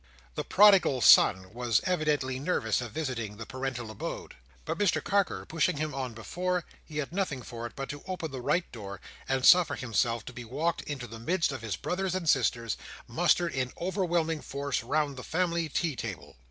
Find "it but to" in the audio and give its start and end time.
7.67-8.01